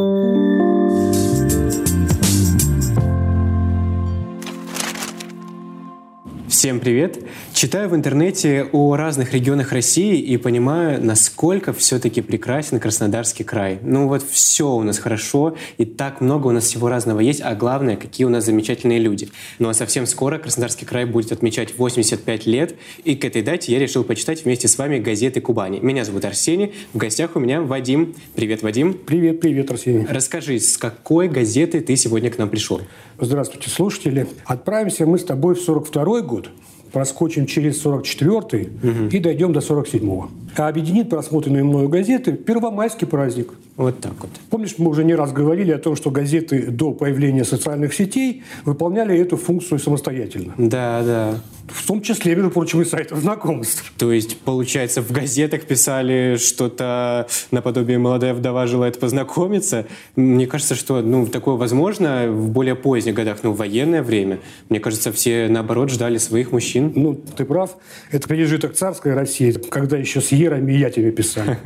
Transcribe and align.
Thank 0.00 0.24
you. 0.24 0.39
Всем 6.60 6.78
привет! 6.78 7.18
Читаю 7.54 7.88
в 7.88 7.96
интернете 7.96 8.68
о 8.72 8.94
разных 8.94 9.32
регионах 9.32 9.72
России 9.72 10.20
и 10.20 10.36
понимаю, 10.36 11.02
насколько 11.02 11.72
все-таки 11.72 12.20
прекрасен 12.20 12.78
Краснодарский 12.78 13.46
край. 13.46 13.78
Ну 13.80 14.08
вот 14.08 14.22
все 14.22 14.70
у 14.70 14.82
нас 14.82 14.98
хорошо, 14.98 15.56
и 15.78 15.86
так 15.86 16.20
много 16.20 16.48
у 16.48 16.50
нас 16.50 16.64
всего 16.64 16.90
разного 16.90 17.20
есть, 17.20 17.40
а 17.40 17.54
главное, 17.54 17.96
какие 17.96 18.26
у 18.26 18.28
нас 18.28 18.44
замечательные 18.44 18.98
люди. 18.98 19.30
Ну 19.58 19.70
а 19.70 19.72
совсем 19.72 20.04
скоро 20.04 20.36
Краснодарский 20.36 20.84
край 20.84 21.06
будет 21.06 21.32
отмечать 21.32 21.78
85 21.78 22.44
лет, 22.44 22.74
и 23.04 23.16
к 23.16 23.24
этой 23.24 23.40
дате 23.40 23.72
я 23.72 23.78
решил 23.78 24.04
почитать 24.04 24.44
вместе 24.44 24.68
с 24.68 24.76
вами 24.76 24.98
газеты 24.98 25.40
Кубани. 25.40 25.78
Меня 25.80 26.04
зовут 26.04 26.26
Арсений, 26.26 26.74
в 26.92 26.98
гостях 26.98 27.36
у 27.36 27.38
меня 27.38 27.62
Вадим. 27.62 28.14
Привет, 28.34 28.62
Вадим. 28.62 28.92
Привет, 28.92 29.40
привет, 29.40 29.70
Арсений. 29.70 30.06
Расскажи, 30.06 30.60
с 30.60 30.76
какой 30.76 31.28
газеты 31.28 31.80
ты 31.80 31.96
сегодня 31.96 32.30
к 32.30 32.36
нам 32.36 32.50
пришел? 32.50 32.82
Здравствуйте, 33.22 33.68
слушатели. 33.68 34.26
Отправимся 34.46 35.04
мы 35.04 35.18
с 35.18 35.24
тобой 35.24 35.54
в 35.54 35.60
42 35.60 36.22
год, 36.22 36.48
проскочим 36.90 37.44
через 37.44 37.84
44-й 37.84 38.62
угу. 38.62 39.08
и 39.10 39.18
дойдем 39.18 39.52
до 39.52 39.60
47-го. 39.60 40.30
А 40.56 40.68
объединит 40.68 41.10
просмотренные 41.10 41.62
мною 41.62 41.88
газеты 41.90 42.32
Первомайский 42.32 43.06
праздник. 43.06 43.52
Вот 43.76 44.00
так 44.00 44.14
вот. 44.20 44.30
Помнишь, 44.48 44.76
мы 44.78 44.90
уже 44.90 45.04
не 45.04 45.14
раз 45.14 45.32
говорили 45.32 45.70
о 45.70 45.78
том, 45.78 45.96
что 45.96 46.10
газеты 46.10 46.70
до 46.70 46.92
появления 46.92 47.44
социальных 47.44 47.92
сетей 47.94 48.42
выполняли 48.64 49.16
эту 49.18 49.36
функцию 49.36 49.78
самостоятельно. 49.78 50.54
Да, 50.56 51.02
да. 51.02 51.40
В 51.72 51.86
том 51.86 52.02
числе, 52.02 52.34
между 52.34 52.50
прочим, 52.50 52.82
и 52.82 52.84
сайтов 52.84 53.20
знакомств. 53.20 53.92
То 53.96 54.12
есть, 54.12 54.38
получается, 54.40 55.02
в 55.02 55.10
газетах 55.12 55.62
писали 55.62 56.36
что-то 56.36 57.28
наподобие 57.50 57.98
«Молодая 57.98 58.34
вдова 58.34 58.66
желает 58.66 58.98
познакомиться». 58.98 59.86
Мне 60.16 60.46
кажется, 60.46 60.74
что 60.74 61.00
ну, 61.00 61.26
такое 61.26 61.56
возможно 61.56 62.26
в 62.28 62.50
более 62.50 62.74
поздних 62.74 63.14
годах, 63.14 63.38
ну, 63.42 63.52
в 63.52 63.56
военное 63.56 64.02
время. 64.02 64.40
Мне 64.68 64.80
кажется, 64.80 65.12
все, 65.12 65.48
наоборот, 65.48 65.90
ждали 65.90 66.18
своих 66.18 66.52
мужчин. 66.52 66.92
Ну, 66.94 67.14
ты 67.14 67.44
прав. 67.44 67.76
Это 68.10 68.28
пережиток 68.28 68.74
царской 68.74 69.14
России, 69.14 69.52
когда 69.52 69.96
еще 69.96 70.20
с 70.20 70.32
Ерами 70.32 70.72
и 70.72 70.78
я 70.78 70.90
тебе 70.90 71.12
писали. 71.12 71.58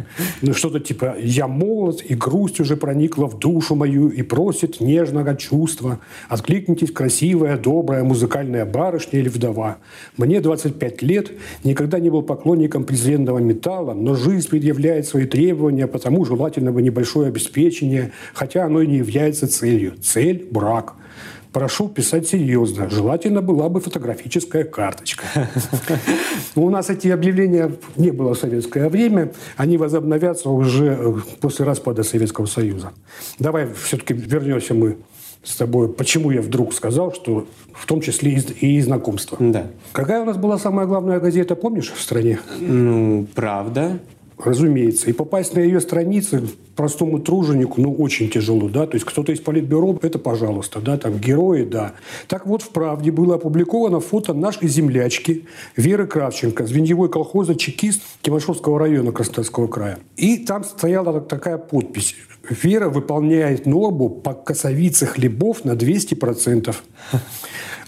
Ну, 0.42 0.55
что-то 0.55 0.80
типа 0.80 1.16
«Я 1.18 1.48
молод, 1.48 2.02
и 2.02 2.14
грусть 2.14 2.61
уже 2.61 2.77
проникла 2.77 3.27
в 3.27 3.39
душу 3.39 3.74
мою, 3.74 4.08
и 4.08 4.22
просит 4.22 4.80
нежного 4.80 5.34
чувства. 5.34 6.00
Откликнитесь, 6.28 6.92
красивая, 6.92 7.56
добрая, 7.56 8.05
музыкальная 8.05 8.64
барышня 8.64 9.20
или 9.20 9.28
вдова». 9.28 9.78
Мне 10.17 10.41
25 10.41 11.03
лет, 11.03 11.33
никогда 11.64 11.98
не 11.98 12.11
был 12.11 12.23
поклонником 12.23 12.84
презренного 12.84 13.39
металла, 13.39 13.95
но 13.95 14.14
жизнь 14.14 14.48
предъявляет 14.48 15.06
свои 15.06 15.27
требования, 15.27 15.86
потому 15.86 16.25
желательно 16.25 16.73
бы 16.73 16.83
небольшое 16.83 17.28
обеспечение, 17.28 18.12
хотя 18.33 18.64
оно 18.64 18.83
и 18.83 18.86
не 18.86 18.98
является 18.98 19.47
целью. 19.47 19.95
Цель– 20.01 20.47
брак. 20.51 20.95
Прошу 21.55 21.89
писать 21.89 22.27
серьезно. 22.27 22.91
Желательно 22.91 23.41
была 23.41 23.69
бы 23.69 23.81
фотографическая 23.81 24.64
карточка. 24.64 25.25
У 26.56 26.69
нас 26.69 26.91
эти 26.91 27.06
объявления 27.06 27.70
не 27.95 28.11
было 28.11 28.34
в 28.34 28.39
советское 28.39 28.89
время. 28.89 29.33
Они 29.56 29.77
возобновятся 29.77 30.51
уже 30.51 30.98
э, 30.98 31.14
после 31.41 31.64
распада 31.64 32.03
Советского 32.03 32.47
Союза. 32.47 32.91
Давай 33.39 33.69
все-таки 33.73 34.14
вернемся 34.14 34.75
мы 34.75 34.97
с 35.45 35.56
тобой, 35.56 35.89
почему 35.89 36.31
я 36.31 36.42
вдруг 36.42 36.75
сказал, 36.75 37.12
что 37.12 37.47
в 37.73 37.87
том 37.87 38.00
числе 38.00 38.33
и, 38.33 38.77
и 38.77 38.81
знакомство. 38.81 39.37
Да. 39.41 39.67
Какая 39.92 40.23
у 40.23 40.25
нас 40.25 40.36
была 40.36 40.59
самая 40.59 40.86
главная 40.86 41.20
газета, 41.20 41.55
помнишь, 41.55 41.92
в 41.92 42.01
стране? 42.01 42.41
Ну, 42.61 43.27
правда. 43.34 43.98
Разумеется. 44.38 45.10
И 45.10 45.12
попасть 45.12 45.54
на 45.54 45.60
ее 45.60 45.80
страницы 45.80 46.42
простому 46.74 47.20
труженику, 47.20 47.80
ну, 47.80 47.94
очень 47.94 48.28
тяжело, 48.28 48.68
да. 48.68 48.86
То 48.86 48.94
есть 48.96 49.06
кто-то 49.06 49.32
из 49.32 49.40
политбюро, 49.40 49.96
это 50.02 50.18
пожалуйста, 50.18 50.80
да, 50.80 50.96
там 50.98 51.18
герои, 51.18 51.64
да. 51.64 51.92
Так 52.27 52.46
вот, 52.46 52.62
в 52.62 52.70
«Правде» 52.70 53.12
было 53.12 53.36
опубликовано 53.36 54.00
фото 54.00 54.34
нашей 54.34 54.68
землячки 54.68 55.46
Веры 55.77 56.06
Кравченко, 56.06 56.67
звеньевой 56.67 57.08
колхоза 57.08 57.55
«Чекист» 57.55 58.02
Тимошевского 58.23 58.78
района 58.78 59.12
Краснодарского 59.12 59.68
края. 59.68 59.98
И 60.17 60.39
там 60.39 60.64
стояла 60.64 61.20
такая 61.20 61.58
подпись 61.58 62.17
Вера 62.48 62.89
выполняет 62.89 63.67
норму 63.67 64.11
по 64.11 64.34
косовице 64.34 65.06
хлебов 65.06 65.64
на 65.64 65.73
200%. 65.73 66.74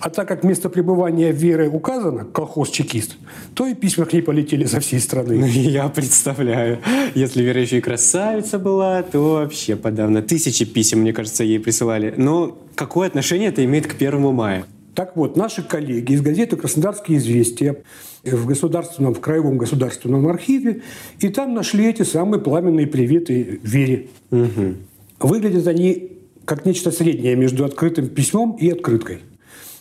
А 0.07 0.11
так 0.11 0.29
как 0.29 0.45
место 0.45 0.69
пребывания 0.69 1.33
Веры 1.33 1.69
указано, 1.69 2.25
колхоз-чекист, 2.25 3.17
то 3.55 3.67
и 3.67 3.75
письма 3.75 4.05
к 4.05 4.13
ней 4.13 4.23
полетели 4.23 4.65
со 4.65 4.79
всей 4.79 5.01
страны. 5.01 5.39
Ну, 5.39 5.47
я 5.47 5.89
представляю. 5.89 6.79
Если 7.17 7.43
Вера 7.43 7.61
еще 7.61 7.79
и 7.79 7.81
красавица 7.81 8.61
была, 8.61 9.03
то 9.03 9.19
вообще 9.33 9.75
подавно. 9.75 10.23
Тысячи 10.23 10.65
писем, 10.65 11.01
мне 11.01 11.13
кажется, 11.13 11.43
ей 11.43 11.59
присылали. 11.59 12.15
Но 12.17 12.57
какое 12.77 13.09
отношение 13.09 13.49
это 13.49 13.65
имеет 13.65 13.89
к 13.89 13.97
первому 13.97 14.31
мая? 14.31 14.65
Так 14.95 15.17
вот, 15.17 15.37
наши 15.37 15.65
коллеги 15.65 16.13
из 16.13 16.21
газеты 16.21 16.55
«Краснодарские 16.55 17.19
известия» 17.19 17.79
в 18.23 18.47
государственном, 18.47 19.13
в 19.13 19.19
краевом 19.19 19.59
государственном 19.59 20.29
архиве, 20.29 20.83
и 21.19 21.31
там 21.31 21.53
нашли 21.53 21.85
эти 21.85 22.03
самые 22.03 22.41
пламенные 22.41 22.87
приветы 22.87 23.59
Вере. 23.65 24.07
Угу. 24.31 24.75
Выглядят 25.19 25.67
они 25.67 26.13
как 26.45 26.65
нечто 26.65 26.93
среднее 26.93 27.35
между 27.35 27.65
открытым 27.65 28.07
письмом 28.07 28.53
и 28.53 28.71
открыткой. 28.71 29.19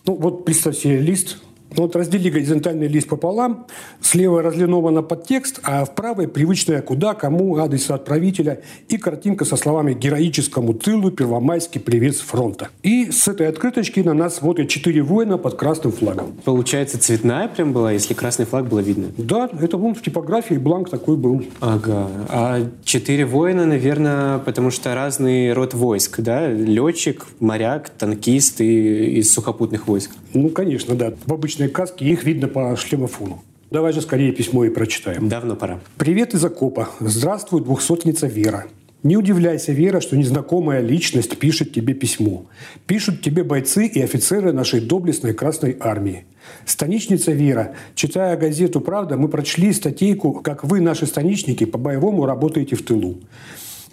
Ну, 0.05 0.15
вот 0.15 0.45
представь 0.45 0.77
себе 0.77 0.99
лист 0.99 1.37
вот 1.77 1.95
раздели 1.95 2.29
горизонтальный 2.29 2.87
лист 2.87 3.07
пополам, 3.07 3.67
слева 4.01 4.41
разлиновано 4.41 5.01
под 5.01 5.27
текст, 5.27 5.59
а 5.63 5.85
в 5.85 5.95
правой 5.95 6.27
привычная 6.27 6.81
куда, 6.81 7.13
кому, 7.13 7.57
адрес 7.57 7.89
отправителя 7.89 8.61
и 8.89 8.97
картинка 8.97 9.45
со 9.45 9.55
словами 9.55 9.93
«Героическому 9.93 10.73
тылу, 10.73 11.11
первомайский 11.11 11.81
привет 11.81 12.15
с 12.17 12.21
фронта». 12.21 12.69
И 12.83 13.11
с 13.11 13.27
этой 13.27 13.47
открыточки 13.47 13.99
на 13.99 14.13
нас 14.13 14.35
смотрят 14.35 14.69
четыре 14.69 15.01
воина 15.01 15.37
под 15.37 15.55
красным 15.55 15.91
флагом. 15.91 16.33
Получается, 16.43 16.99
цветная 16.99 17.47
прям 17.47 17.73
была, 17.73 17.91
если 17.91 18.13
красный 18.13 18.45
флаг 18.45 18.67
было 18.67 18.79
видно? 18.79 19.07
Да, 19.17 19.49
это 19.61 19.77
вон 19.77 19.95
в 19.95 20.01
типографии 20.01 20.55
бланк 20.55 20.89
такой 20.89 21.17
был. 21.17 21.43
Ага. 21.59 22.07
А 22.29 22.61
четыре 22.83 23.25
воина, 23.25 23.65
наверное, 23.65 24.39
потому 24.39 24.71
что 24.71 24.93
разный 24.95 25.53
род 25.53 25.73
войск, 25.73 26.19
да? 26.19 26.47
Летчик, 26.47 27.25
моряк, 27.39 27.89
танкист 27.89 28.61
и 28.61 29.19
из 29.19 29.33
сухопутных 29.33 29.87
войск. 29.87 30.11
Ну, 30.33 30.49
конечно, 30.49 30.95
да. 30.95 31.13
В 31.25 31.33
обычной 31.33 31.64
солнечной 31.65 31.69
каски, 31.69 32.03
их 32.03 32.23
видно 32.23 32.47
по 32.47 32.75
шлемофону. 32.75 33.43
Давай 33.71 33.93
же 33.93 34.01
скорее 34.01 34.31
письмо 34.31 34.65
и 34.65 34.69
прочитаем. 34.69 35.29
Давно 35.29 35.55
пора. 35.55 35.79
Привет 35.97 36.33
из 36.33 36.45
окопа. 36.45 36.87
Здравствуй, 36.99 37.61
двухсотница 37.61 38.27
Вера. 38.27 38.65
Не 39.03 39.17
удивляйся, 39.17 39.71
Вера, 39.71 40.01
что 40.01 40.17
незнакомая 40.17 40.81
личность 40.81 41.37
пишет 41.37 41.73
тебе 41.73 41.93
письмо. 41.93 42.45
Пишут 42.87 43.21
тебе 43.21 43.43
бойцы 43.43 43.85
и 43.87 44.01
офицеры 44.01 44.51
нашей 44.53 44.81
доблестной 44.81 45.33
Красной 45.33 45.77
Армии. 45.79 46.25
Станичница 46.65 47.31
Вера. 47.31 47.73
Читая 47.95 48.37
газету 48.37 48.81
«Правда», 48.81 49.17
мы 49.17 49.27
прочли 49.27 49.73
статейку 49.73 50.41
«Как 50.43 50.63
вы, 50.63 50.79
наши 50.79 51.05
станичники, 51.05 51.65
по-боевому 51.65 52.25
работаете 52.25 52.75
в 52.75 52.81
тылу» 52.81 53.15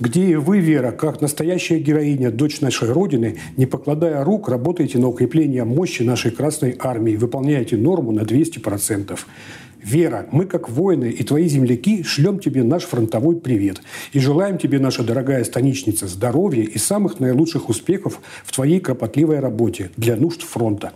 где 0.03 0.37
вы, 0.37 0.59
Вера, 0.59 0.91
как 0.91 1.21
настоящая 1.21 1.79
героиня, 1.79 2.33
дочь 2.33 2.61
нашей 2.61 2.91
Родины, 2.91 3.37
не 3.57 3.67
покладая 3.67 4.25
рук, 4.25 4.49
работаете 4.49 4.99
на 4.99 5.07
укрепление 5.07 5.63
мощи 5.63 6.03
нашей 6.03 6.33
Красной 6.33 6.75
Армии, 6.81 7.15
выполняете 7.15 7.77
норму 7.77 8.11
на 8.11 8.23
200%. 8.23 9.17
Вера, 9.81 10.27
мы 10.33 10.47
как 10.47 10.69
воины 10.69 11.09
и 11.11 11.23
твои 11.23 11.47
земляки 11.47 12.03
шлем 12.03 12.41
тебе 12.41 12.65
наш 12.65 12.83
фронтовой 12.83 13.37
привет 13.37 13.81
и 14.13 14.19
желаем 14.19 14.59
тебе, 14.59 14.81
наша 14.81 15.05
дорогая 15.05 15.45
станичница, 15.45 16.09
здоровья 16.09 16.65
и 16.65 16.79
самых 16.79 17.21
наилучших 17.21 17.69
успехов 17.69 18.21
в 18.45 18.53
твоей 18.53 18.81
кропотливой 18.81 19.39
работе 19.39 19.93
для 19.97 20.17
нужд 20.17 20.43
фронта. 20.43 20.93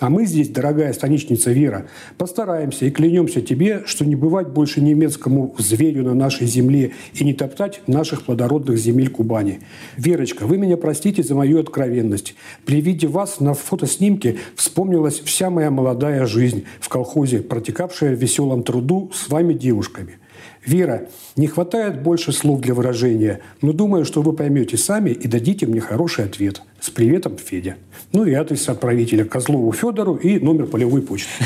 А 0.00 0.08
мы 0.08 0.24
здесь, 0.24 0.48
дорогая 0.48 0.94
станичница 0.94 1.52
Вера, 1.52 1.86
постараемся 2.16 2.86
и 2.86 2.90
клянемся 2.90 3.42
тебе, 3.42 3.82
что 3.84 4.06
не 4.06 4.16
бывать 4.16 4.48
больше 4.48 4.80
немецкому 4.80 5.54
зверю 5.58 6.04
на 6.04 6.14
нашей 6.14 6.46
земле 6.46 6.92
и 7.12 7.22
не 7.22 7.34
топтать 7.34 7.82
наших 7.86 8.22
плодородных 8.22 8.78
земель 8.78 9.10
Кубани. 9.10 9.60
Верочка, 9.98 10.46
вы 10.46 10.56
меня 10.56 10.78
простите 10.78 11.22
за 11.22 11.34
мою 11.34 11.60
откровенность. 11.60 12.34
При 12.64 12.80
виде 12.80 13.08
вас 13.08 13.40
на 13.40 13.52
фотоснимке 13.52 14.38
вспомнилась 14.56 15.20
вся 15.20 15.50
моя 15.50 15.70
молодая 15.70 16.24
жизнь 16.24 16.64
в 16.80 16.88
колхозе, 16.88 17.40
протекавшая 17.40 18.16
в 18.16 18.18
веселом 18.18 18.62
труду 18.62 19.10
с 19.12 19.28
вами 19.28 19.52
девушками. 19.52 20.18
Вера, 20.64 21.08
не 21.36 21.46
хватает 21.46 22.02
больше 22.02 22.32
слов 22.32 22.60
для 22.60 22.74
выражения, 22.74 23.40
но 23.62 23.72
думаю, 23.72 24.04
что 24.04 24.20
вы 24.20 24.34
поймете 24.34 24.76
сами 24.76 25.10
и 25.10 25.26
дадите 25.26 25.66
мне 25.66 25.80
хороший 25.80 26.26
ответ. 26.26 26.62
С 26.80 26.90
приветом, 26.90 27.38
Федя. 27.38 27.76
Ну 28.12 28.24
и 28.24 28.34
адрес 28.34 28.68
отправителя 28.68 29.24
Козлову 29.24 29.72
Федору 29.72 30.16
и 30.16 30.38
номер 30.38 30.66
полевой 30.66 31.02
почты. 31.02 31.30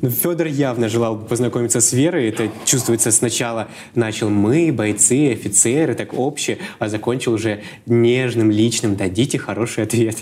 Ну, 0.00 0.10
Федор 0.10 0.46
явно 0.46 0.88
желал 0.88 1.18
познакомиться 1.18 1.80
с 1.80 1.92
Верой. 1.92 2.28
Это 2.28 2.48
чувствуется 2.64 3.10
сначала. 3.10 3.66
Начал 3.96 4.30
мы, 4.30 4.70
бойцы, 4.72 5.32
офицеры, 5.32 5.96
так 5.96 6.14
общее, 6.14 6.58
а 6.78 6.88
закончил 6.88 7.32
уже 7.32 7.62
нежным, 7.84 8.48
личным. 8.48 8.94
Дадите 8.94 9.40
хороший 9.40 9.82
ответ. 9.82 10.18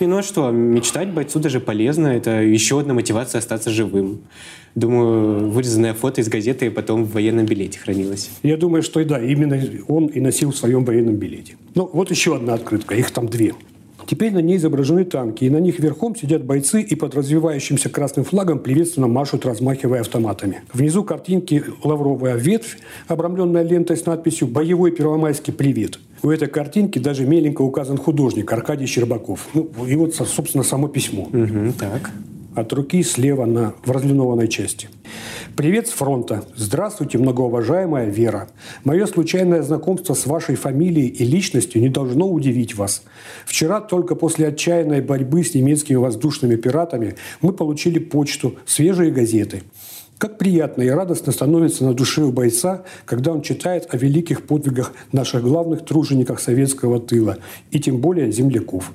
И 0.00 0.06
ну 0.06 0.18
а 0.18 0.22
что, 0.22 0.50
мечтать 0.50 1.08
бойцу 1.08 1.40
даже 1.40 1.60
полезно. 1.60 2.08
Это 2.08 2.42
еще 2.42 2.80
одна 2.80 2.94
мотивация 2.94 3.40
остаться 3.40 3.70
живым. 3.70 4.20
Думаю, 4.74 5.50
вырезанное 5.50 5.92
фото 5.92 6.20
из 6.20 6.28
газеты 6.28 6.70
потом 6.70 7.04
в 7.04 7.12
военном 7.12 7.46
билете 7.46 7.78
хранилось. 7.78 8.30
Я 8.42 8.56
думаю, 8.56 8.82
что 8.82 9.00
и 9.00 9.04
да, 9.04 9.20
именно 9.20 9.60
он 9.88 10.06
и 10.06 10.20
носил 10.20 10.52
в 10.52 10.56
своем 10.56 10.84
военном 10.84 11.16
билете. 11.16 11.56
Ну, 11.74 11.90
вот 11.92 12.10
еще 12.10 12.36
одна 12.36 12.54
открытка, 12.54 12.94
их 12.94 13.10
там 13.10 13.26
две. 13.26 13.54
Теперь 14.08 14.32
на 14.32 14.38
ней 14.38 14.56
изображены 14.56 15.04
танки, 15.04 15.44
и 15.44 15.50
на 15.50 15.58
них 15.58 15.78
верхом 15.80 16.16
сидят 16.16 16.42
бойцы 16.42 16.80
и 16.80 16.94
под 16.94 17.14
развивающимся 17.14 17.90
красным 17.90 18.24
флагом 18.24 18.58
приветственно 18.58 19.06
машут, 19.06 19.44
размахивая 19.44 20.00
автоматами. 20.00 20.62
Внизу 20.72 21.04
картинки 21.04 21.62
лавровая 21.84 22.36
ветвь, 22.36 22.78
обрамленная 23.06 23.62
лентой 23.62 23.98
с 23.98 24.06
надписью 24.06 24.48
«Боевой 24.48 24.92
первомайский 24.92 25.52
привет». 25.52 25.98
У 26.22 26.30
этой 26.30 26.48
картинки 26.48 26.98
даже 26.98 27.26
меленько 27.26 27.60
указан 27.60 27.98
художник 27.98 28.50
Аркадий 28.50 28.86
Щербаков. 28.86 29.46
Ну, 29.52 29.70
и 29.86 29.94
вот, 29.94 30.14
собственно, 30.14 30.64
само 30.64 30.88
письмо. 30.88 31.24
Угу, 31.24 31.74
так. 31.78 32.10
От 32.58 32.72
руки 32.72 33.04
слева 33.04 33.44
на, 33.44 33.74
в 33.84 33.90
разлинованной 33.92 34.48
части. 34.48 34.88
Привет 35.54 35.86
с 35.86 35.92
фронта. 35.92 36.42
Здравствуйте, 36.56 37.16
многоуважаемая 37.16 38.10
Вера. 38.10 38.48
Мое 38.82 39.06
случайное 39.06 39.62
знакомство 39.62 40.14
с 40.14 40.26
вашей 40.26 40.56
фамилией 40.56 41.06
и 41.06 41.24
личностью 41.24 41.80
не 41.80 41.88
должно 41.88 42.28
удивить 42.28 42.74
вас. 42.74 43.04
Вчера 43.46 43.80
только 43.80 44.16
после 44.16 44.48
отчаянной 44.48 45.00
борьбы 45.02 45.44
с 45.44 45.54
немецкими 45.54 45.98
воздушными 45.98 46.56
пиратами 46.56 47.14
мы 47.42 47.52
получили 47.52 48.00
почту, 48.00 48.56
свежие 48.66 49.12
газеты. 49.12 49.62
Как 50.18 50.36
приятно 50.36 50.82
и 50.82 50.88
радостно 50.88 51.30
становится 51.30 51.84
на 51.84 51.94
душе 51.94 52.22
у 52.22 52.32
бойца, 52.32 52.82
когда 53.04 53.30
он 53.30 53.42
читает 53.42 53.86
о 53.90 53.96
великих 53.96 54.42
подвигах 54.42 54.92
наших 55.12 55.44
главных 55.44 55.84
тружениках 55.84 56.40
советского 56.40 56.98
тыла, 56.98 57.38
и 57.70 57.78
тем 57.78 57.98
более 57.98 58.32
земляков. 58.32 58.90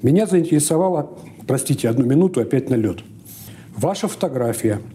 Меня 0.00 0.26
заинтересовало, 0.26 1.10
простите, 1.46 1.88
одну 1.88 2.04
минуту, 2.04 2.40
опять 2.40 2.70
на 2.70 2.74
лед. 2.74 2.98
Ваша 3.76 4.08
фотография– 4.08 4.80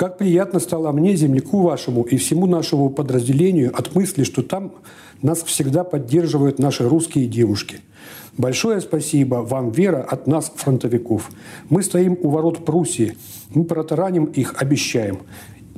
как 0.00 0.16
приятно 0.16 0.60
стало 0.60 0.92
мне, 0.92 1.14
земляку 1.14 1.60
вашему 1.60 2.04
и 2.04 2.16
всему 2.16 2.46
нашему 2.46 2.88
подразделению 2.88 3.70
от 3.78 3.94
мысли, 3.94 4.24
что 4.24 4.42
там 4.42 4.72
нас 5.20 5.42
всегда 5.42 5.84
поддерживают 5.84 6.58
наши 6.58 6.88
русские 6.88 7.26
девушки. 7.26 7.80
Большое 8.38 8.80
спасибо 8.80 9.34
вам, 9.34 9.72
Вера, 9.72 10.02
от 10.02 10.26
нас, 10.26 10.50
фронтовиков. 10.56 11.30
Мы 11.68 11.82
стоим 11.82 12.16
у 12.22 12.30
ворот 12.30 12.64
Пруссии. 12.64 13.18
Мы 13.50 13.64
протараним 13.64 14.24
их, 14.24 14.54
обещаем. 14.62 15.18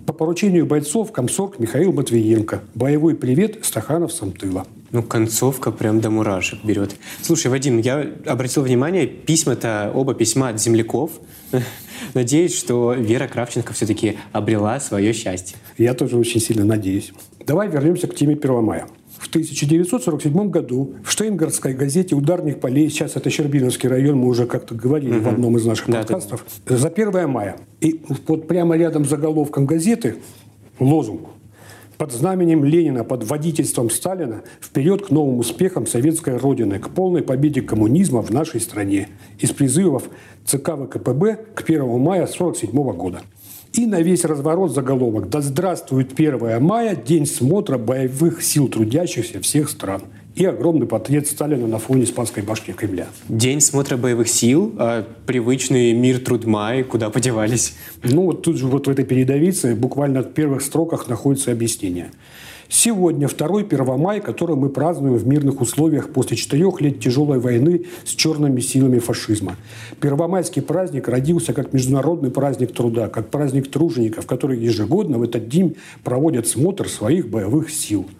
По 0.06 0.12
поручению 0.12 0.66
бойцов 0.66 1.10
комсорг 1.10 1.58
Михаил 1.58 1.92
Матвиенко. 1.92 2.60
Боевой 2.76 3.16
привет 3.16 3.64
стахановцам 3.64 4.30
тыла. 4.30 4.66
Ну, 4.92 5.02
концовка 5.02 5.70
прям 5.70 6.00
до 6.00 6.10
мурашек 6.10 6.62
берет. 6.62 6.96
Слушай, 7.22 7.50
Вадим, 7.50 7.78
я 7.78 8.06
обратил 8.26 8.62
внимание, 8.62 9.06
письма-то, 9.06 9.90
оба 9.94 10.14
письма 10.14 10.50
от 10.50 10.60
земляков. 10.60 11.12
Надеюсь, 12.14 12.54
что 12.54 12.92
Вера 12.92 13.26
Кравченко 13.26 13.72
все-таки 13.72 14.18
обрела 14.32 14.78
свое 14.80 15.14
счастье. 15.14 15.56
Я 15.78 15.94
тоже 15.94 16.18
очень 16.18 16.40
сильно 16.40 16.66
надеюсь. 16.66 17.12
Давай 17.46 17.70
вернемся 17.70 18.06
к 18.06 18.14
теме 18.14 18.34
1 18.34 18.62
мая. 18.62 18.86
В 19.18 19.28
1947 19.28 20.50
году 20.50 20.96
в 21.02 21.10
Штейнгардской 21.10 21.72
газете 21.72 22.14
«Ударник 22.14 22.60
полей», 22.60 22.90
сейчас 22.90 23.16
это 23.16 23.30
Щербиновский 23.30 23.88
район, 23.88 24.18
мы 24.18 24.28
уже 24.28 24.46
как-то 24.46 24.74
говорили 24.74 25.16
угу. 25.16 25.24
в 25.24 25.28
одном 25.28 25.56
из 25.56 25.64
наших 25.64 25.88
да, 25.88 26.00
подкастов, 26.00 26.44
да. 26.66 26.76
за 26.76 26.88
1 26.88 27.30
мая. 27.30 27.56
И 27.80 28.02
вот 28.26 28.46
прямо 28.46 28.76
рядом 28.76 29.06
с 29.06 29.08
заголовком 29.08 29.64
газеты 29.64 30.16
лозунг 30.78 31.28
под 32.02 32.10
знаменем 32.10 32.64
Ленина, 32.64 33.04
под 33.04 33.22
водительством 33.22 33.88
Сталина 33.88 34.42
вперед 34.60 35.06
к 35.06 35.10
новым 35.10 35.38
успехам 35.38 35.86
советской 35.86 36.36
Родины, 36.36 36.80
к 36.80 36.88
полной 36.88 37.22
победе 37.22 37.62
коммунизма 37.62 38.22
в 38.22 38.30
нашей 38.30 38.60
стране. 38.60 39.06
Из 39.38 39.52
призывов 39.52 40.08
ЦК 40.44 40.70
ВКПБ 40.70 41.36
к 41.54 41.62
1 41.62 41.82
мая 42.00 42.24
1947 42.24 42.92
года. 42.96 43.22
И 43.74 43.86
на 43.86 44.00
весь 44.00 44.24
разворот 44.24 44.74
заголовок 44.74 45.28
«Да 45.28 45.40
здравствует 45.42 46.18
1 46.18 46.60
мая, 46.60 46.96
день 46.96 47.24
смотра 47.24 47.78
боевых 47.78 48.42
сил 48.42 48.66
трудящихся 48.66 49.38
всех 49.38 49.70
стран» 49.70 50.02
и 50.34 50.44
огромный 50.44 50.86
портрет 50.86 51.26
Сталина 51.26 51.66
на 51.66 51.78
фоне 51.78 52.06
Спасской 52.06 52.42
башни 52.42 52.72
Кремля. 52.72 53.08
День 53.28 53.60
смотра 53.60 53.96
боевых 53.96 54.28
сил, 54.28 54.74
а 54.78 55.06
привычный 55.26 55.92
мир 55.92 56.20
Трудмай, 56.20 56.84
куда 56.84 57.10
подевались? 57.10 57.74
Ну, 58.02 58.26
вот 58.26 58.42
тут 58.42 58.56
же 58.56 58.66
вот 58.66 58.86
в 58.86 58.90
этой 58.90 59.04
передовице 59.04 59.74
буквально 59.74 60.22
в 60.22 60.32
первых 60.32 60.62
строках 60.62 61.08
находится 61.08 61.52
объяснение. 61.52 62.10
Сегодня 62.68 63.28
второй 63.28 63.64
Первомай, 63.64 64.22
который 64.22 64.56
мы 64.56 64.70
празднуем 64.70 65.16
в 65.16 65.26
мирных 65.26 65.60
условиях 65.60 66.10
после 66.10 66.38
четырех 66.38 66.80
лет 66.80 67.00
тяжелой 67.00 67.38
войны 67.38 67.84
с 68.02 68.14
черными 68.14 68.60
силами 68.60 68.98
фашизма. 68.98 69.56
Первомайский 70.00 70.62
праздник 70.62 71.06
родился 71.08 71.52
как 71.52 71.74
международный 71.74 72.30
праздник 72.30 72.72
труда, 72.72 73.08
как 73.08 73.28
праздник 73.28 73.70
тружеников, 73.70 74.24
который 74.24 74.58
ежегодно 74.58 75.18
в 75.18 75.22
этот 75.22 75.50
день 75.50 75.76
проводят 76.02 76.48
смотр 76.48 76.88
своих 76.88 77.28
боевых 77.28 77.70
сил– 77.70 78.06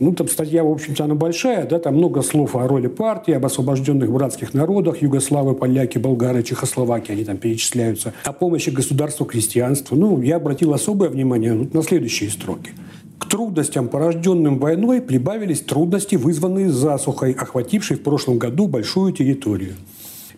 ну, 0.00 0.14
там 0.14 0.28
статья, 0.28 0.64
в 0.64 0.70
общем-то, 0.70 1.04
она 1.04 1.14
большая, 1.14 1.66
да, 1.66 1.78
там 1.78 1.96
много 1.96 2.22
слов 2.22 2.56
о 2.56 2.66
роли 2.66 2.86
партии, 2.86 3.34
об 3.34 3.44
освобожденных 3.44 4.10
братских 4.10 4.54
народах, 4.54 5.02
югославы, 5.02 5.54
поляки, 5.54 5.98
болгары, 5.98 6.42
чехословаки, 6.42 7.12
они 7.12 7.24
там 7.24 7.36
перечисляются, 7.36 8.14
о 8.24 8.32
помощи 8.32 8.70
государству 8.70 9.26
крестьянству. 9.26 9.96
Ну, 9.96 10.22
я 10.22 10.36
обратил 10.36 10.72
особое 10.72 11.10
внимание 11.10 11.52
на 11.52 11.82
следующие 11.82 12.30
строки. 12.30 12.72
К 13.18 13.28
трудностям, 13.28 13.88
порожденным 13.88 14.58
войной, 14.58 15.02
прибавились 15.02 15.60
трудности, 15.60 16.16
вызванные 16.16 16.70
засухой, 16.70 17.32
охватившей 17.32 17.98
в 17.98 18.02
прошлом 18.02 18.38
году 18.38 18.68
большую 18.68 19.12
территорию. 19.12 19.74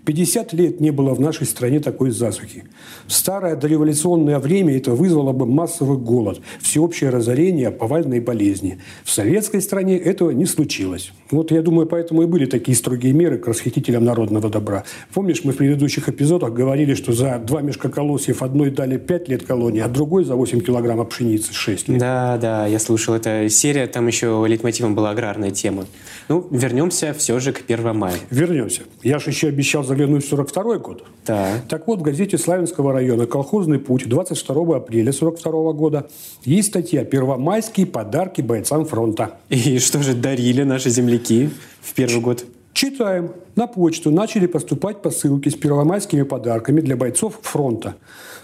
50 0.04 0.52
лет 0.54 0.80
не 0.80 0.90
было 0.90 1.14
в 1.14 1.20
нашей 1.20 1.46
стране 1.46 1.78
такой 1.78 2.10
засухи. 2.10 2.64
В 3.06 3.12
старое 3.12 3.54
дореволюционное 3.54 4.40
время 4.40 4.76
это 4.76 4.92
вызвало 4.92 5.32
бы 5.32 5.46
массовый 5.46 5.96
голод, 5.96 6.40
всеобщее 6.60 7.10
разорение, 7.10 7.70
повальные 7.70 8.20
болезни. 8.20 8.78
В 9.04 9.10
советской 9.10 9.62
стране 9.62 9.96
этого 9.96 10.30
не 10.30 10.46
случилось. 10.46 11.12
Вот 11.30 11.52
я 11.52 11.62
думаю, 11.62 11.86
поэтому 11.86 12.22
и 12.22 12.26
были 12.26 12.46
такие 12.46 12.76
строгие 12.76 13.12
меры 13.12 13.38
к 13.38 13.46
расхитителям 13.46 14.04
народного 14.04 14.50
добра. 14.50 14.84
Помнишь, 15.14 15.44
мы 15.44 15.52
в 15.52 15.56
предыдущих 15.56 16.08
эпизодах 16.08 16.52
говорили, 16.52 16.94
что 16.94 17.12
за 17.12 17.38
два 17.38 17.62
мешка 17.62 17.88
колосьев 17.88 18.42
одной 18.42 18.70
дали 18.70 18.98
5 18.98 19.28
лет 19.28 19.44
колонии, 19.44 19.80
а 19.80 19.88
другой 19.88 20.24
за 20.24 20.34
8 20.34 20.60
килограммов 20.60 21.10
пшеницы 21.10 21.52
6 21.52 21.88
лет. 21.88 21.98
Да, 21.98 22.38
да, 22.38 22.66
я 22.66 22.80
слушал 22.80 23.14
эту 23.14 23.48
серию, 23.48 23.88
там 23.88 24.08
еще 24.08 24.44
лейтмотивом 24.48 24.96
была 24.96 25.10
аграрная 25.10 25.52
тема. 25.52 25.84
Ну, 26.28 26.46
вернемся 26.50 27.14
все 27.14 27.38
же 27.38 27.52
к 27.52 27.62
1 27.68 27.96
мая. 27.96 28.14
Вернемся. 28.30 28.82
Я 29.02 29.20
же 29.20 29.30
еще 29.30 29.48
обещал 29.48 29.84
заглянуть 29.92 30.24
в 30.24 30.28
42 30.28 30.78
год. 30.78 31.04
Да. 31.26 31.60
Так 31.68 31.86
вот, 31.86 32.00
в 32.00 32.02
газете 32.02 32.38
Славянского 32.38 32.92
района 32.92 33.26
«Колхозный 33.26 33.78
путь» 33.78 34.08
22 34.08 34.76
апреля 34.76 35.12
42 35.12 35.72
года 35.72 36.08
есть 36.44 36.68
статья 36.68 37.04
«Первомайские 37.04 37.86
подарки 37.86 38.40
бойцам 38.40 38.86
фронта». 38.86 39.36
И 39.50 39.78
что 39.78 40.02
же 40.02 40.14
дарили 40.14 40.62
наши 40.62 40.88
земляки 40.88 41.50
в 41.80 41.92
первый 41.94 42.20
год? 42.20 42.44
Читаем. 42.72 43.32
На 43.54 43.66
почту 43.66 44.10
начали 44.10 44.46
поступать 44.46 45.02
посылки 45.02 45.50
с 45.50 45.54
первомайскими 45.54 46.22
подарками 46.22 46.80
для 46.80 46.96
бойцов 46.96 47.38
фронта. 47.42 47.96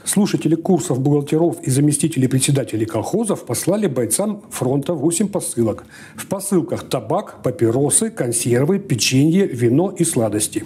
Слушатели 0.05 0.55
курсов 0.55 1.01
бухгалтеров 1.01 1.63
и 1.63 1.71
заместителей 1.71 2.29
председателей 2.29 2.85
колхозов 2.85 3.47
послали 3.47 3.87
бойцам 3.87 4.43
фронта 4.51 4.93
8 4.93 5.29
посылок. 5.29 5.85
В 6.15 6.27
посылках 6.27 6.89
табак, 6.89 7.43
папиросы, 7.43 8.11
консервы, 8.11 8.79
печенье, 8.79 9.47
вино 9.47 9.91
и 9.91 10.05
сладости. 10.05 10.65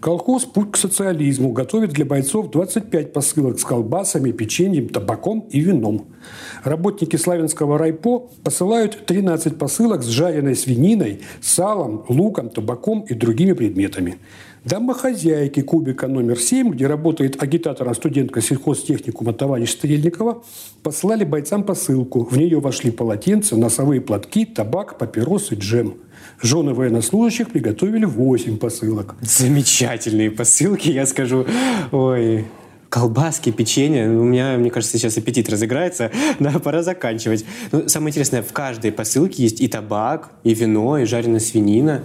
Колхоз 0.00 0.44
«Путь 0.44 0.72
к 0.72 0.76
социализму» 0.76 1.52
готовит 1.52 1.90
для 1.90 2.04
бойцов 2.04 2.50
25 2.50 3.12
посылок 3.12 3.58
с 3.58 3.64
колбасами, 3.64 4.32
печеньем, 4.32 4.88
табаком 4.88 5.46
и 5.50 5.60
вином. 5.60 6.06
Работники 6.62 7.16
Славянского 7.16 7.78
райпо 7.78 8.30
посылают 8.42 9.06
13 9.06 9.58
посылок 9.58 10.02
с 10.02 10.06
жареной 10.06 10.56
свининой, 10.56 11.20
салом, 11.40 12.04
луком, 12.08 12.48
табаком 12.48 13.03
и 13.08 13.14
другими 13.14 13.52
предметами. 13.52 14.18
Домохозяйки 14.64 15.60
кубика 15.60 16.08
номер 16.08 16.38
7, 16.38 16.70
где 16.70 16.86
работает 16.86 17.42
агитатором 17.42 17.94
студентка 17.94 18.40
сельхозтехникума 18.40 19.34
товарищ 19.34 19.72
Стрельникова, 19.72 20.42
послали 20.82 21.24
бойцам 21.24 21.64
посылку. 21.64 22.24
В 22.24 22.38
нее 22.38 22.60
вошли 22.60 22.90
полотенца, 22.90 23.56
носовые 23.56 24.00
платки, 24.00 24.46
табак, 24.46 24.96
папиросы, 24.96 25.54
джем. 25.54 25.96
Жены 26.40 26.72
военнослужащих 26.72 27.50
приготовили 27.50 28.06
8 28.06 28.56
посылок. 28.56 29.16
Замечательные 29.20 30.30
посылки, 30.30 30.88
я 30.88 31.04
скажу. 31.04 31.44
Ой, 31.92 32.46
колбаски, 32.88 33.50
печенье. 33.50 34.08
У 34.08 34.24
меня, 34.24 34.56
мне 34.56 34.70
кажется, 34.70 34.96
сейчас 34.96 35.18
аппетит 35.18 35.48
разыграется. 35.48 36.10
Да, 36.38 36.58
пора 36.58 36.82
заканчивать. 36.82 37.44
Но 37.70 37.80
ну, 37.80 37.88
самое 37.88 38.10
интересное, 38.10 38.42
в 38.42 38.52
каждой 38.52 38.92
посылке 38.92 39.42
есть 39.42 39.60
и 39.60 39.68
табак, 39.68 40.30
и 40.42 40.54
вино, 40.54 40.98
и 40.98 41.04
жареная 41.04 41.40
свинина. 41.40 42.04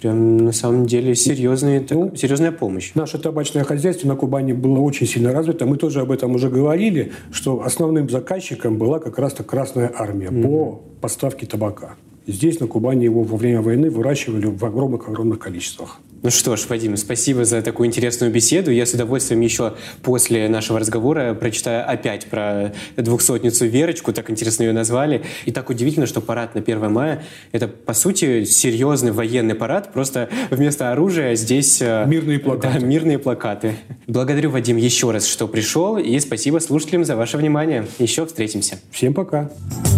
Прям 0.00 0.36
на 0.36 0.52
самом 0.52 0.86
деле 0.86 1.14
серьезная, 1.14 1.84
ну, 1.90 2.14
серьезная 2.14 2.52
помощь. 2.52 2.92
Наше 2.94 3.18
табачное 3.18 3.64
хозяйство 3.64 4.06
на 4.06 4.14
Кубани 4.14 4.52
было 4.52 4.78
очень 4.78 5.06
сильно 5.06 5.32
развито. 5.32 5.66
Мы 5.66 5.76
тоже 5.76 6.00
об 6.00 6.12
этом 6.12 6.34
уже 6.36 6.48
говорили, 6.48 7.12
что 7.32 7.62
основным 7.64 8.08
заказчиком 8.08 8.78
была 8.78 9.00
как 9.00 9.18
раз-то 9.18 9.42
Красная 9.42 9.92
Армия 9.92 10.28
mm-hmm. 10.28 10.42
по 10.42 10.80
поставке 11.00 11.46
табака. 11.46 11.96
Здесь, 12.28 12.60
на 12.60 12.66
Кубани, 12.66 13.04
его 13.04 13.22
во 13.22 13.36
время 13.36 13.62
войны 13.62 13.90
выращивали 13.90 14.46
в 14.46 14.64
огромных-огромных 14.64 15.38
количествах. 15.38 15.98
Ну 16.22 16.30
что 16.30 16.56
ж, 16.56 16.66
Вадим, 16.68 16.96
спасибо 16.96 17.44
за 17.44 17.62
такую 17.62 17.86
интересную 17.86 18.32
беседу. 18.32 18.72
Я 18.72 18.86
с 18.86 18.92
удовольствием 18.92 19.40
еще 19.40 19.74
после 20.02 20.48
нашего 20.48 20.80
разговора 20.80 21.34
прочитаю 21.34 21.88
опять 21.88 22.26
про 22.26 22.72
двухсотницу 22.96 23.66
Верочку, 23.66 24.12
так 24.12 24.28
интересно 24.28 24.64
ее 24.64 24.72
назвали. 24.72 25.22
И 25.44 25.52
так 25.52 25.70
удивительно, 25.70 26.06
что 26.06 26.20
парад 26.20 26.56
на 26.56 26.60
1 26.60 26.92
мая– 26.92 27.22
это, 27.52 27.68
по 27.68 27.94
сути, 27.94 28.44
серьезный 28.44 29.12
военный 29.12 29.54
парад, 29.54 29.92
просто 29.92 30.28
вместо 30.50 30.90
оружия 30.90 31.36
здесь… 31.36 31.80
Э, 31.80 32.04
мирные 32.06 32.40
плакаты. 32.40 32.80
Да, 32.80 32.84
мирные 32.84 33.18
плакаты. 33.18 33.76
Благодарю, 34.08 34.50
Вадим, 34.50 34.76
еще 34.76 35.12
раз, 35.12 35.26
что 35.26 35.46
пришел, 35.46 35.98
и 35.98 36.18
спасибо 36.18 36.58
слушателям 36.58 37.04
за 37.04 37.14
ваше 37.14 37.36
внимание. 37.36 37.86
Еще 37.98 38.26
встретимся. 38.26 38.80
Всем 38.90 39.14
пока. 39.14 39.28
Пока. 39.28 39.97